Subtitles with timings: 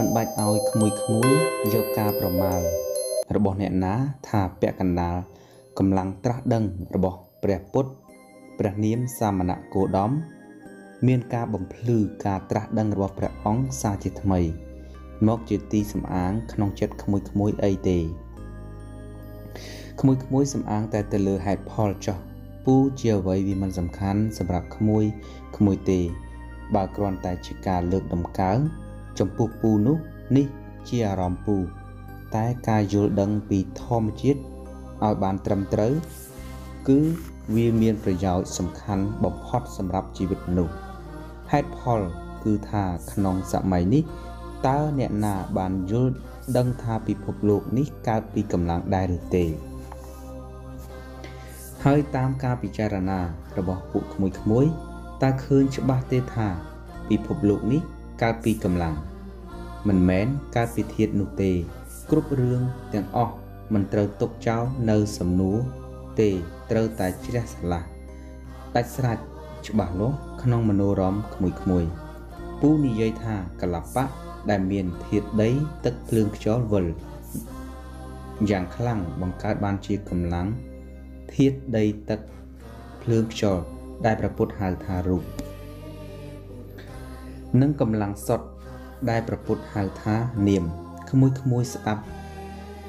[0.00, 1.30] មិនបាច់ឲ្យក្មួយក្មួយ
[1.74, 2.60] យកការប្រមាល
[3.34, 3.94] របស់អ្នកណា
[4.28, 5.16] ថាពាក់កណ្ដាល
[5.78, 7.90] កម្លាំងត្រាស់ដឹងរបស់ព្រះពុទ្ធ
[8.58, 10.10] ព្រះនាមសាមណគោដម
[11.06, 14.40] មានការបំភ្លឺការត្រាស់ដឹងរបស់ព្រះអង្គសាជាថ្មី
[15.28, 17.98] មកជាទីសំអាង ក្នុងចិត្តក្មួយក្មួយអីទេ
[20.00, 22.18] ក្មួយក្មួយសំអាងតែទៅលើហេតុផលចោះ
[22.64, 25.04] ពូជាអ្វីវាមិនសំខាន់សម្រាប់ក្មួយ
[25.56, 26.00] ក្មួយទេ
[26.74, 28.60] បើគ្រាន់តែជាការលើកដំកើង
[29.20, 29.96] ចំពោះពូនោះ
[30.36, 30.46] នេះ
[30.88, 31.56] ជាអារម្មណ៍ពូ
[32.36, 34.40] តែការយល់ដឹងពីធម្មជាតិ
[35.04, 35.92] ឲ្យបានត្រឹមត្រូវ
[36.88, 36.98] គឺ
[37.54, 40.74] វាមានប្រយោជន៍សំខាន់បំផុតសម្រាប់ជីវិតមនុស្ស
[41.50, 42.00] ហេតុផល
[42.44, 44.02] គឺថាក្នុងសម័យនេះ
[44.66, 46.12] តើអ្នកណាបានយល់
[46.56, 49.44] ដឹងថាពិភពលោកនេះកើតពីកម្លាំងដែរឬទេ
[51.84, 53.20] ហើយតាមការពិចារណា
[53.58, 54.72] របស់ពួកក្មួយៗ
[55.22, 56.48] តើឃើញច្បាស់ទេថា
[57.08, 57.80] ពិភពលោកនេះ
[58.22, 58.94] កើតពីកម្លាំង
[59.88, 61.50] មិនមែនកើតពីធាតុនោះទេ
[62.10, 62.60] គ្រប់រឿង
[62.94, 63.34] ទាំងអស់
[63.72, 65.58] មិនត្រូវទុកចោលនៅសំណួរ
[66.20, 66.28] ទេ
[66.70, 67.82] ត្រូវតែជ្រះស្រឡះ
[68.76, 69.18] ដាច់ស្រេច
[69.68, 71.90] ច្បាស់លាស់ក្នុងមនោរម្យក្មួយៗ
[72.60, 74.04] ពូនិយាយថាកលបៈ
[74.50, 75.50] ដែលមានធាតុដី
[75.84, 76.86] ទឹកភ្លើងខ្យល់វិល
[78.50, 80.46] យ៉ាងខ្លាំងបង្កើតបានជាកម្លាំង
[81.34, 82.20] ធាតុដីទឹក
[83.02, 83.62] ភ្លើងខ្យល់
[84.04, 85.22] ដែលព្រះពុទ្ធហៅថារូប
[87.60, 88.46] និងកម្លាំងសុទ្ធ
[89.08, 90.16] ដែលព្រះពុទ្ធហៅថា
[90.48, 90.64] នាម
[91.10, 92.02] ក្មួយក្មួយស្ដាប់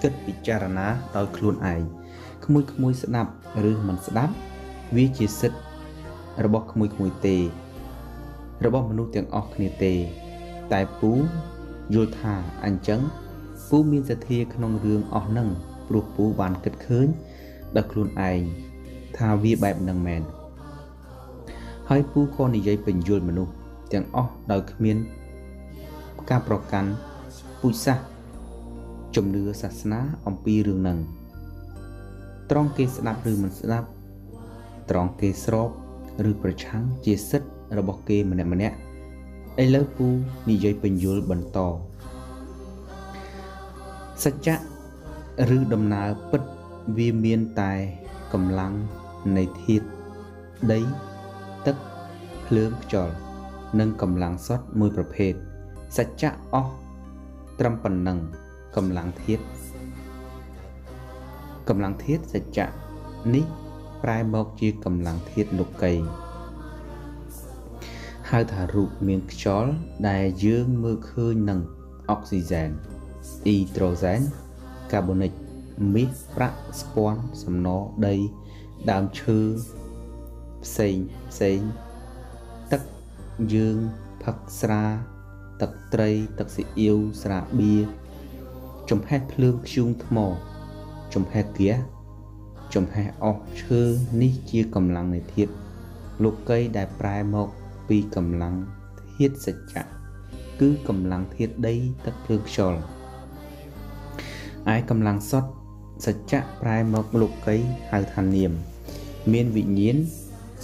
[0.01, 1.81] គិតពិចារណាដោយខ្លួនឯង
[2.45, 3.31] ក្មួយក្មួយស្ដាប់
[3.71, 4.33] ឬមិនស្ដាប់
[4.95, 5.61] វាជាសិទ្ធិ
[6.45, 7.37] របស់ក្មួយក្មួយទេ
[8.65, 9.93] របស់មនុស្សទាំងអស់គ្នាទេ
[10.73, 11.11] តែពូ
[11.93, 12.33] យល់ថា
[12.65, 13.01] អញ្ចឹង
[13.69, 15.47] ពូមានសទ្ធាក្នុងរឿងអស់ហ្នឹង
[15.87, 17.07] ព្រោះពូបានគិតឃើញ
[17.75, 18.39] ដល់ខ្លួនឯង
[19.17, 20.21] ថាវាបែបហ្នឹងមែន
[21.89, 23.53] ហើយពូក៏និយាយបញ្យល់មនុស្ស
[23.93, 24.97] ទាំងអស់ដោយគ្មាន
[26.29, 26.89] ការប្រកាន់
[27.61, 28.05] ពូជសាសន៍
[29.15, 30.97] ជំនឿសាសនាអំពីរឿងហ្នឹង
[32.51, 33.87] ត្រង់គេស្ដាប់ឬមិនស្ដាប់
[34.89, 35.69] ត្រង់គេស្រប
[36.29, 38.75] ឬប្រឆាំងជាសិទ្ធិរបស់គេម្នាក់ម្នាក់
[39.63, 40.07] ឥឡូវពូ
[40.49, 41.59] និយាយបញ្យល់បន្ត
[44.23, 44.57] សច្ចៈ
[45.57, 46.41] ឬដំណើរពិត
[46.97, 47.73] វាមានតែ
[48.33, 48.73] កម្លាំង
[49.37, 49.87] នៃធាតុ
[50.71, 50.79] ដី
[51.65, 51.77] ទឹក
[52.45, 53.13] ភ្លើងខ្យល់
[53.79, 55.33] និងកម្លាំងសុទ្ធមួយប្រភេទ
[55.97, 56.73] សច្ចៈអស់
[57.59, 58.19] ត្រឹមប៉ុណ្ណឹង
[58.75, 59.43] កម្លាំងធាតុ
[61.67, 62.67] កម្លាំងធាតុសច្ចៈ
[63.35, 63.45] នេះ
[64.03, 65.93] ប្រែមកជាកម្លាំងធាតុលោកី
[68.29, 69.71] ហៅថារូបមានខ្យល់
[70.09, 71.59] ដែលយើងមើលឃើញនឹង
[72.09, 72.69] អុកស៊ីហ្សែន
[73.47, 74.21] អ៊ីដ្រូសែន
[74.91, 75.31] កាបូនិក
[75.95, 77.67] មាសប្រាក់ស្ពាន់សំណ
[78.07, 78.15] ដី
[78.91, 79.39] ដើមឈើ
[80.63, 80.95] ផ្សេង
[81.31, 81.59] ផ្សេង
[82.71, 82.81] ទឹក
[83.53, 83.77] យើង
[84.23, 85.10] ផឹកស្រា
[85.61, 87.75] ទឹកត្រីទឹកស៊ីអ៊ីវស្រាបៀ
[88.89, 90.17] ចំហេះភ្លើងខ្យូងថ្ម
[91.13, 91.77] ចំហេះហ្គាស
[92.75, 93.81] ចំហេះអស់ឈើ
[94.21, 95.51] នេះជាកម្លាំងនៃធាតុ
[96.23, 97.47] លោកីដែលប្រែមក
[97.87, 98.55] ពីកម្លាំង
[99.15, 99.83] ធាតុសច្ចៈ
[100.59, 102.79] គឺកម្លាំងធាតុដីទឹកភ្លើងខ្យល់
[104.73, 105.51] ឯកម្លាំងសុទ្ធ
[106.05, 107.57] សច្ចៈប្រែមកលោកី
[107.91, 108.51] ហៅថានាម
[109.31, 109.97] មានវិញ្ញាណ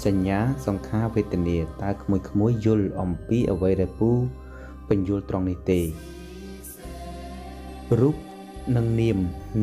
[0.05, 4.11] សញ្ញាសង្ខារវេទនាតើក្មួយក្មួយយល់អំពីអ្វីដែលពូ
[4.89, 5.79] បញ្យល់ត្រង់នេះទេ
[7.99, 8.15] រូប
[8.75, 9.17] និងនាម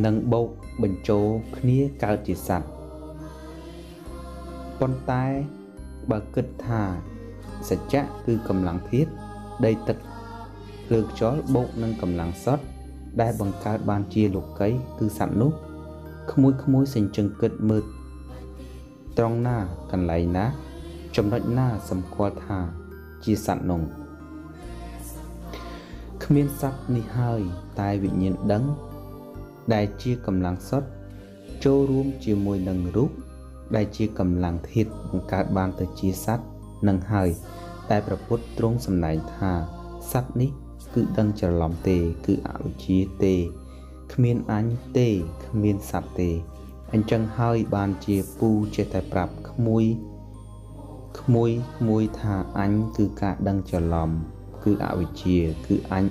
[0.04, 0.48] នឹងបូក
[0.82, 1.26] បញ្ចូល
[1.56, 2.68] គ្នាកើតជាសត្វ
[4.80, 5.24] ប៉ុន្តែ
[6.10, 6.82] បើគិតថា
[7.68, 9.10] សច្ចៈគឺកម្លាំងធាតុ
[9.64, 9.98] ដីទឹក
[10.86, 12.64] ភ្លើងខ្យល់បូកនឹងកម្លាំងសុទ្ធ
[13.20, 14.68] ដែលបង្កើតបានជាលោកី
[14.98, 15.50] គឺសត្វនោះ
[16.32, 17.84] ក្មួយក្មួយសេចក្ដីគិតមើល
[19.18, 19.56] ត្រង់ណា
[19.92, 20.46] កន្លែងណា
[21.16, 22.58] ចំណុចណាសម្គាល់ថា
[23.24, 24.03] ជាសត្វនោះ
[26.24, 27.40] គ្មានសត្វនេះហើយ
[27.80, 28.64] តែវិញ្ញាណដឹង
[29.74, 30.88] ដែលជាកម្លាំងសុទ្ធ
[31.64, 33.10] ចូលរួមជាមួយនឹងរូប
[33.76, 36.44] ដែលជាកម្លាំងធាតុបង្កើតបានទៅជាសត្វ
[36.88, 37.28] នឹងហើយ
[37.90, 39.52] តែប្រពុតទ្រង់សម្ដែងថា
[40.12, 40.50] សត្វនេះ
[40.94, 41.96] គឺដឹងច្រឡំទេ
[42.26, 43.34] គឺអវិជ្ជាទេ
[44.12, 44.66] គ្មានអញ
[44.98, 45.08] ទេ
[45.46, 46.30] គ្មានសត្វទេ
[46.92, 49.84] អញ្ចឹងហើយបានជាពូចេះតែប្រាប់ក្មួយ
[51.20, 54.10] ក្មួយក្មួយថាអញគឺការដឹងច្រឡំ
[54.64, 56.04] គឺអវិជ្ជាគឺអញ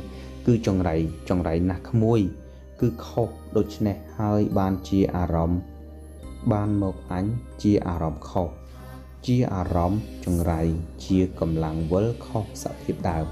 [0.46, 0.96] គឺចង្រៃ
[1.30, 2.22] ចង្រៃណាស់ក្មួយ
[2.80, 5.62] គឺខុសដូច្នេះហើយបានជាអារម្មណ៍
[6.52, 7.26] បានមកអញ
[7.64, 8.50] ជាអារម្មណ៍ខុស
[9.26, 10.62] ជាអារម្មណ៍ចង្រៃ
[11.06, 13.26] ជាកម្លាំងវិលខុសសភាពដើម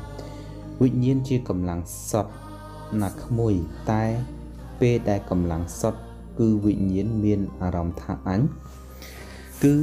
[0.81, 1.79] វិញ្ញាណជាកម្លាំង
[2.09, 2.33] សុទ្ធ
[3.01, 3.53] ណាស់ក្មួយ
[3.91, 4.03] តែ
[4.79, 5.99] ពេលដែលកម្លាំងសុទ្ធ
[6.39, 8.41] គឺវិញ្ញាណមានអារម្មណ៍ថាអញ
[9.63, 9.75] គឺ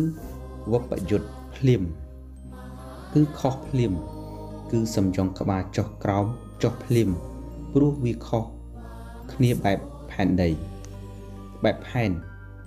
[0.73, 1.83] វបយុទ្ធភ្លាម
[3.15, 3.93] គឺខុសភ្លាម
[4.71, 6.27] គឺសំយងក្បាលចុះក្រោម
[6.63, 7.11] ចុះភ្លាម
[7.73, 8.45] ព្រោះវាខុស
[9.33, 9.79] គ្នាបែប
[10.11, 10.51] ផែនដី
[11.65, 12.11] បែបផែន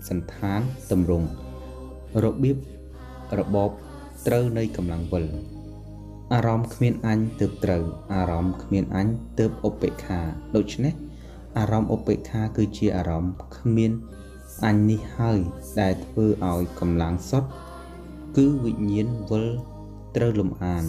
[0.10, 0.60] សន្តាន
[0.92, 1.28] តម្រង់
[2.24, 2.58] របៀប
[3.40, 3.70] របប
[4.28, 5.26] ត្រូវនៃកម្លាំងវិល
[6.34, 7.84] អារម្មណ៍គ្មានអញទើបត្រូវ
[8.14, 9.08] អារម្មណ៍គ្មានអញ
[9.40, 10.20] ទើបឧបេក្ខា
[10.56, 10.94] ដូច្នេះ
[11.58, 13.92] អារម្មណ៍ឧបេក្ខាគឺជាអារម្មណ៍គ្មាន
[14.66, 15.40] អញនេះហើយ
[15.80, 17.50] ដែលធ្វើឲ្យកម្លាំងសុទ្ធ
[18.38, 19.46] គឺវិញ្ញាណវិល
[20.16, 20.84] ត្រូវលំអាន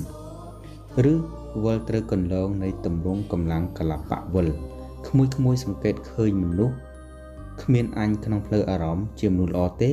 [1.12, 1.14] ឬ
[1.64, 4.48] វិលត្រូវកន្លងនៃតម្រង់កម្លាំងកលបៈវិល
[5.08, 6.74] ក្មួយក្មួយសង្កេតឃើញមនុស្ស
[7.62, 9.90] គ្មានអញក្នុងផ្លូវអារម្មណ៍ជាមនុស្សល្អទេ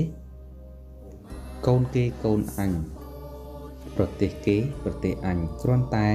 [1.67, 2.71] កូនគេកូនអញ
[3.95, 6.07] ប្រទេសគេប្រទេសអញគ្រាន់តែ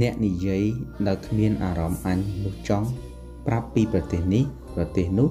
[0.00, 0.62] អ្នកនិយាយ
[1.06, 2.88] ដោយគ្មានអារម្មណ៍អញនោះចង់
[3.46, 4.44] ប្រាប់ពីប្រទេសនេះ
[4.74, 5.28] ប្រទេសនោះ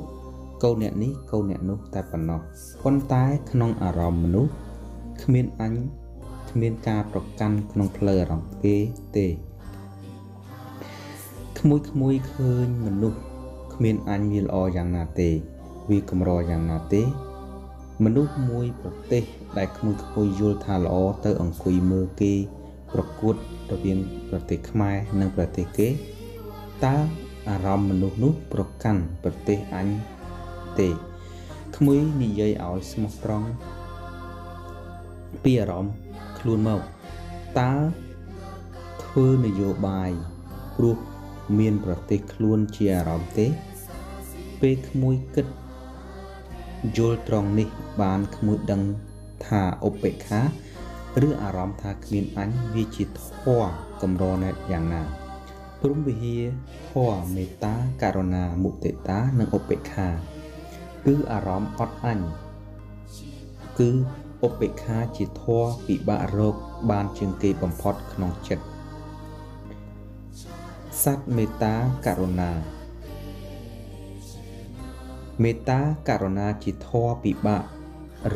[0.63, 2.39] កូនអ្នកនេះកូនអ្នកនោះតែប៉ុណ្ណោះ
[2.83, 4.51] ប៉ុន្តែក្នុងអារម្មណ៍មនុស្ស
[5.23, 5.73] គ្មានអញ
[6.49, 8.77] គ្មានការប្រកាន់ក្នុងផ្លូវអារម្មណ៍គេ
[9.17, 9.27] ទេ
[11.59, 13.19] ក្មួយក្មួយឃើញមនុស្ស
[13.73, 15.29] គ្មានអញវាល្អយ៉ាងណាទេ
[15.89, 17.01] វាកម្រយ៉ាងណាទេ
[18.03, 19.23] មនុស្សមួយប្រទេស
[19.57, 20.95] ដែលក្មួយក្មួយយល់ថាល្អ
[21.25, 22.33] ទៅអង្គុយមើលគេ
[22.93, 23.35] ប្រកួត
[23.71, 23.99] រវាង
[24.29, 25.87] ប្រទេសខ្មែរនិងប្រទេសគេ
[26.85, 26.95] តើ
[27.49, 29.87] អារម្មណ៍មនុស្សនោះប្រកាន់ប្រទេសអញ
[30.79, 30.89] ទេ
[31.77, 33.47] ក្មួយនិយាយឲ្យស្មោះត្រង់
[35.43, 35.93] ពីអារម្មណ៍
[36.39, 36.81] ខ្លួនមក
[37.59, 37.73] តើ
[39.03, 40.11] ធ្វើនយោបាយ
[40.77, 40.97] ព្រោះ
[41.59, 43.47] មានប្រទេសខ្លួនជាអារម្មណ៍ទេ
[44.61, 45.47] ពេលក្មួយគិត
[46.97, 47.67] យល់ត្រង់នេះ
[48.01, 48.81] បានក្មួយដឹង
[49.45, 50.41] ថាឧបេក្ខា
[51.27, 53.69] ឬអារម្មណ៍ថាគ្មានអញវាជាធម៌
[54.01, 55.03] កម្រណែតយ៉ាងណា
[55.81, 56.43] ព្រមវិហារ
[56.89, 57.73] ធម៌មេត្តា
[58.03, 60.07] ករុណាមុទិតានិងឧបេក្ខា
[61.05, 62.19] គឺអារម្មណ៍អត់អញ
[63.79, 63.89] គឺ
[64.45, 66.55] ឧបេក្ខាជាធម៌ពិបាករក
[66.91, 68.65] បានជាងគេបំផុតក្នុងចិត្ត
[71.03, 71.75] សត្វមេត្តា
[72.05, 72.51] ករុណា
[75.43, 75.79] មេត្តា
[76.09, 77.63] ករុណាជាធម៌ពិបាក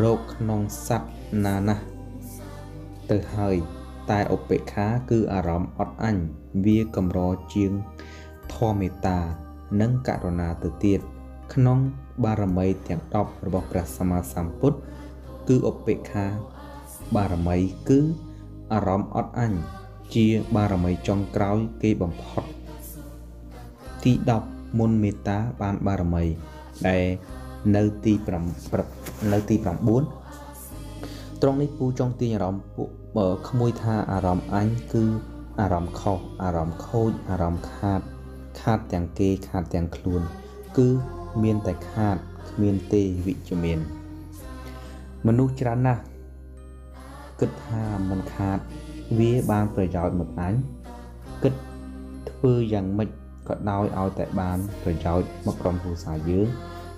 [0.02, 1.10] រកក្នុងសត្វ
[1.46, 1.84] ណាណាស់
[3.12, 3.56] ទៅហើយ
[4.10, 6.18] តែឧបេក្ខាគឺអារម្មណ៍អត់អញ
[6.66, 7.20] វាកម្រ
[7.54, 7.72] ជាង
[8.54, 9.20] ធម៌មេត្តា
[9.82, 11.00] និងករុណាទៅទៀត
[11.54, 11.80] ក្នុង
[12.24, 14.78] បារមីទាំង10របស់ព្រះសម្មាសម្ពុទ្ធ
[15.52, 16.28] គឺឧបេក្ខា
[17.16, 17.58] បារមី
[17.90, 18.00] គឺ
[18.74, 19.54] អារម្មណ៍អត់អញ
[20.16, 20.26] ជា
[20.56, 22.44] បារមីចុងក្រោយគេបំផុត
[24.04, 24.14] ទី
[24.46, 26.24] 10មុនមេត្តាបានបារមី
[26.88, 27.06] ដែល
[27.76, 28.14] នៅទី
[28.74, 29.66] 5នៅទី9
[31.42, 32.90] ត្រង់នេះពូចង់ទាញអារម្មណ៍ពួក
[33.50, 35.04] ក្មួយថាអារម្មណ៍អញគឺ
[35.62, 38.02] អារម្មណ៍ខុសអារម្មណ៍ខូចអារម្មណ៍ខាត
[38.62, 40.22] ខាតទាំងគេខាតទាំងខ្លួន
[40.78, 40.90] គឺ
[41.44, 42.18] មានតែខាត
[42.50, 43.82] គ្មានទេវិជ្ជមាន
[45.28, 46.02] មនុស្សច្រើនណាស់
[47.40, 48.60] គិតថាមិនខាត
[49.20, 50.54] វាបានប្រយោជន៍មកអញ
[51.44, 51.54] គិត
[52.30, 53.10] ធ្វើយ៉ាងម៉េច
[53.48, 56.48] ក៏ដោយឲ្យតែបានប្រយោជន៍មកក្រុមគ្រួសារយើង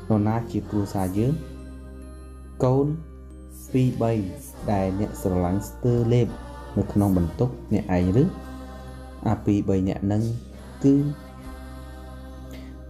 [0.10, 1.34] នរណាជាគ្រួសារយើង
[2.64, 2.88] កូន
[3.72, 6.28] 2 3ដែលអ្នកស្រឡាញ់ស្ទើរលេប
[6.78, 8.24] នៅក្នុងបន្ទុកអ្នកឯងឬ
[9.28, 10.24] អា2 3អ្នកនឹង
[10.84, 10.96] គឺ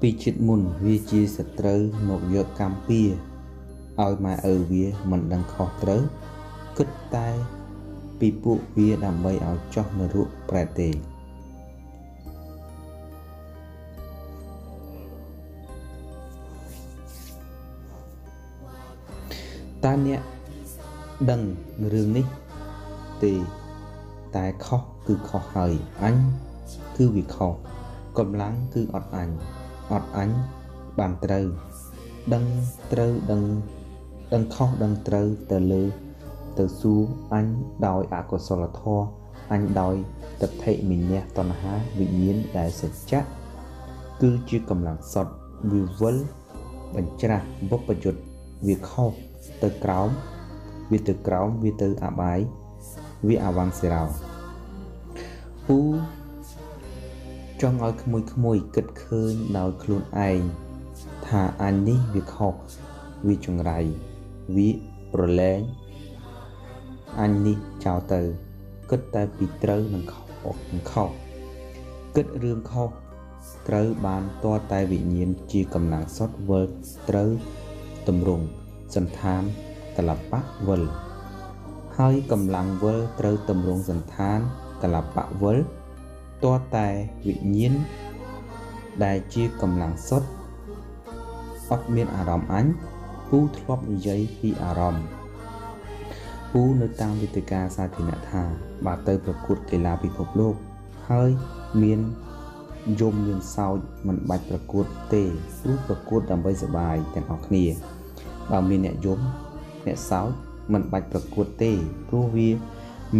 [0.01, 1.79] ពីជាតិមុនវាជាសត្រូវ
[2.09, 3.01] មកយកកម្មពៀ
[4.01, 6.01] ឲ្យម៉ែឪវាមិនដឹងខុសត្រូវ
[6.77, 7.27] គិតតែ
[8.19, 10.89] ពីពួកវាដើម្បីឲ្យចោះនរកប្រែទេ
[19.83, 20.21] តើអ្នក
[21.29, 21.41] ដឹង
[21.93, 22.25] រឿងនេះ
[23.23, 23.33] ទេ
[24.35, 26.15] តែខុសគឺខុសហើយអញ
[26.97, 27.53] គឺវាខុស
[28.17, 29.29] កម្លាំងគឺអត់អញ
[29.91, 30.29] អត់អញ
[30.99, 31.45] បានត្រូវ
[32.33, 32.43] ដឹង
[32.91, 33.41] ត្រូវដឹង
[34.33, 35.83] ដឹងខុសដឹងត្រូវទៅលើ
[36.59, 37.01] ទៅសួរ
[37.33, 37.45] អញ
[37.87, 39.05] ដោយអកុសលធម៌
[39.51, 39.95] អញដោយ
[40.41, 43.21] ទិដ្ឋិមិញៈតណ្ហាវិញ្ញាណដែលសច្ចៈ
[44.21, 45.33] គឺជាកម្លាំងសុទ្ធ
[45.71, 46.17] វាវិល
[46.95, 48.21] បញ្ច្រាស់បុព្វយុទ្ធ
[48.67, 49.11] វាខុស
[49.63, 50.09] ទៅក្រោម
[50.91, 52.39] វាទៅក្រោមវាទៅអបាយ
[53.27, 54.03] វាអវង្សេរោ
[55.67, 55.79] ពូ
[57.61, 60.41] ចង់ឲ្យក្មួយក្មួយគិតឃើញដោយខ្លួនឯង
[61.27, 62.53] ថាអញនេះវាខុស
[63.27, 63.79] វាចង្រៃ
[64.55, 64.69] វា
[65.13, 65.59] ប្រឡែង
[67.19, 68.21] អញនេះចោលទៅ
[68.89, 70.21] គិតតែពីត្រូវនិងខុ
[70.53, 71.09] សនិងខុស
[72.15, 72.89] គិតរឿងខុស
[73.67, 76.65] ត្រូវបានតតែវិញ្ញាណជាកម្លាំងសុទ្ធវិល
[77.09, 77.29] ត្រូវ
[78.07, 78.45] តម្រង់
[78.95, 79.41] សន្តាន
[79.97, 80.83] កលបៈវិល
[81.97, 84.39] ហើយកម្លាំងវិលត្រូវតម្រង់សន្តាន
[84.83, 85.57] កលបៈវិល
[86.43, 86.45] ត
[86.75, 86.87] តែ
[87.27, 87.73] វិញ្ញាណ
[89.03, 90.29] ដែលជាកម្លាំងសុទ្ធ
[91.69, 92.65] អត់មានអារម្មណ៍អញ
[93.35, 95.05] ពូធ្លាប់និយាយពីអារម្មណ៍
[96.51, 98.43] ពូនៅតាមវេទិកាសាធារណៈថា
[98.85, 100.55] បើទៅប្រកួតកីឡាពិភពលោក
[101.09, 101.29] ហើយ
[101.83, 101.99] មាន
[102.99, 105.23] យំមានសោចមិនបាច់ប្រកួតទេ
[105.59, 107.65] ព្រោះប្រកួតដើម្បីសប្បាយទាំងអស់គ្នា
[108.51, 109.19] បើមានអ្នកយំ
[109.85, 110.29] អ្នកសោច
[110.73, 111.71] មិនបាច់ប្រកួតទេ
[112.07, 112.49] ព្រោះវា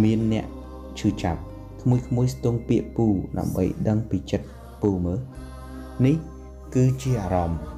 [0.04, 0.46] មានអ្នក
[0.98, 1.40] ឈឺចាប់
[1.82, 3.06] ក្មួយក្មួយស្ទង់ពាក្យពូ
[3.38, 4.46] ដើម្បីដឹងពីចិត្ត
[4.82, 5.18] ពូមើល
[6.06, 6.16] នេះ
[6.74, 7.73] គឺជាអារម្មណ៍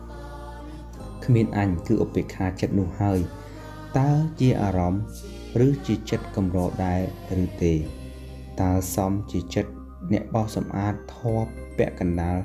[1.27, 3.19] គ្មានអញគឺឧបេក្ខាចិត្តនោះហើយ
[3.99, 5.03] តើជាអារម្មណ៍
[5.67, 7.01] ឬជាចិត្តកម្រដែរ
[7.45, 7.75] ឬទេ
[8.61, 9.73] តើសមជាចិត្ត
[10.13, 12.37] អ្នកបោសសម្អាតធម៌ពាក់កណ្ដាល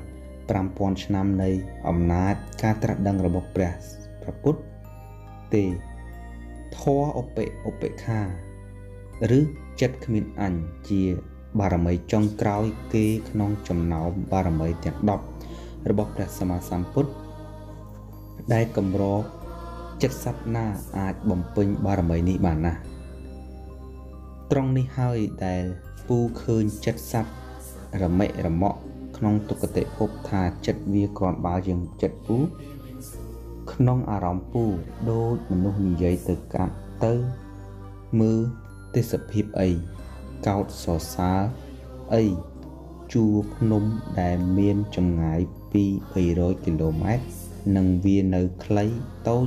[0.50, 1.50] 5000ឆ្នាំនៃ
[1.88, 3.72] អំណាចការត្រាស់ដឹងរបស់ព្រះ
[4.22, 4.60] ព្រះពុទ្ធ
[5.54, 5.64] ទេ
[6.78, 8.20] ធម៌ឧបេឧបេក្ខា
[9.38, 9.40] ឬ
[9.80, 10.54] ចិត្តគ្មានអញ
[10.88, 11.02] ជា
[11.60, 14.96] បារមីចុងក្រោយគេក្នុងចំណោមបារមីទាំង
[15.42, 17.10] 10របស់ព្រះសម្មាសម្ពុទ្ធ
[18.52, 19.04] ដែលកម្រ
[20.02, 20.66] ចិត្តសត្វណា
[20.98, 22.72] អាចបំពេញបារមីនេះបានណា
[24.50, 25.64] ត្រង់នេះហើយដែល
[26.08, 27.32] ពូឃើញចិត្តសត្វ
[28.02, 28.78] រមិរមក់
[29.16, 32.36] ក្នុងទុគតិភពថាចិត្តវាគ្រាន់បើជាងចិត្តពូ
[33.72, 34.64] ក្នុងអារម្មណ៍ពូ
[35.10, 37.14] ដូចមនុស្សនិយាយទៅកាត់ទៅ
[38.20, 38.40] មើល
[38.94, 39.70] ទេសភាពអី
[40.46, 41.40] កោតសរសើរ
[42.14, 42.24] អី
[43.12, 43.84] ជួរភ្នំ
[44.20, 45.40] ដែលមានចម្ងាយ
[45.72, 45.84] ពី
[46.24, 47.41] 300គីឡូម៉ែត្រ
[47.76, 48.86] និងវានៅខ្លី
[49.28, 49.46] តូច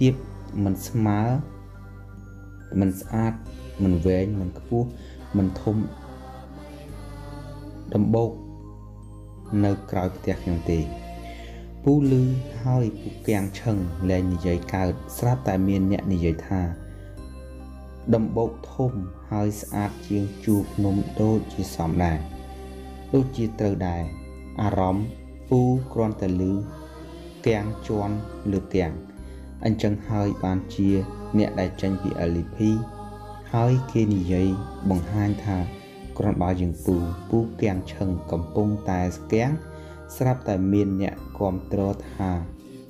[0.00, 0.14] ទៀប
[0.64, 1.20] មិនស្មើ
[2.80, 3.32] មិនស្អាត
[3.82, 4.88] មិនវែងមិនខ្ពស់
[5.36, 5.76] មិនធំ
[7.94, 8.30] ដំបូក
[9.64, 10.80] នៅក្រោយផ្ទះខ្ញុំទេ
[11.84, 12.22] ពូលឺ
[12.62, 13.76] ហើយពូគាំងឈឹង
[14.10, 16.60] លែងនិយាយកើតស្រាប់តែមានអ្នកនិយាយថា
[18.14, 18.92] ដំបូកធំ
[19.30, 22.18] ហើយស្អាតជាងជួរភ្នំដូចជាសំដែរ
[23.14, 24.02] ដូចជាត្រូវដែរ
[24.62, 25.06] អារម្មណ៍
[25.48, 25.60] ពូ
[25.92, 26.52] គ្រាន់តែលឺ
[27.48, 28.14] គាំងជន់
[28.52, 28.92] លើទាំង
[29.64, 30.90] អញ្ចឹងហើយបានជា
[31.38, 32.58] អ្នកដែលចេញពី LP
[33.54, 34.48] ហើយគេនិយាយ
[34.90, 35.58] បង្ហាញថា
[36.18, 36.96] គ្រាន់បើយើងពូ
[37.30, 39.50] ពូគាំងឈឹងកំពុងតែស្គាំង
[40.16, 42.30] ស្រាប់តែមានអ្នកគ្រប់គ្រងថា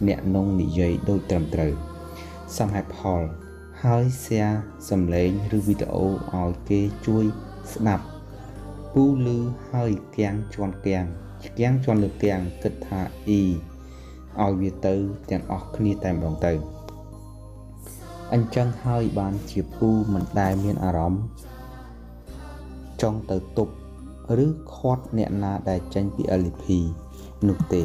[0.09, 1.73] អ្នកនងនិយាយដូចត្រឹមត្រូវ
[2.57, 3.23] សំហេតុផល
[3.83, 4.57] ហើយ share
[4.88, 7.25] សំឡេងឬវីដេអូឲ្យគេជួយ
[7.73, 8.05] ស្ដាប់
[8.93, 9.38] ពូលឺ
[9.71, 11.07] ហើយគាំងជន់គាំង
[11.59, 13.45] គាំងជន់លើគាំងគិតថាអ៊ី
[14.43, 14.95] ឲ្យវាទៅ
[15.31, 16.53] ទាំងអស់គ្នាតែម្ដងទៅ
[18.33, 21.23] អញ្ចឹងហើយបានជាពូមិនដែលមានអារម្មណ៍
[23.03, 23.73] ចង់ទៅទប់
[24.45, 26.65] ឬខាត់អ្នកណាដែលចេញពី LP
[27.49, 27.83] នោះទេ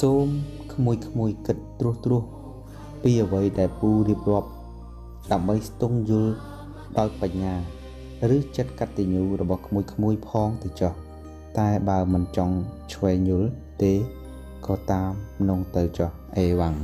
[0.00, 0.26] សូម
[0.72, 2.22] ក្មួយក្មួយគិតត្រួសត្រាស
[3.02, 4.48] ពីអ្វីដែលពូរៀបរាប់
[5.32, 6.32] ដើម្បីស្ទង់យល់
[6.98, 7.54] ដោយបញ្ញា
[8.36, 10.92] ឬចិត្តកតញ្ញូរបស់ក្មួយក្មួយផងទៅចុះ
[11.58, 12.54] តែបើមិនចង់
[12.92, 13.50] ឆ្វេងយល់
[13.82, 13.92] ទេ
[14.68, 15.10] ក៏តាម
[15.48, 16.76] នងទៅចុះអេវ៉ាំង